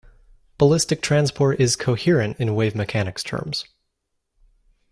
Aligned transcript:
Ballistic 0.57 0.99
transport 1.03 1.59
is 1.61 1.75
coherent 1.75 2.39
in 2.39 2.55
wave 2.55 2.73
mechanics 2.73 3.21
terms. 3.21 3.65